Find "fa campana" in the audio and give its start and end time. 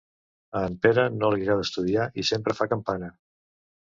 2.61-3.13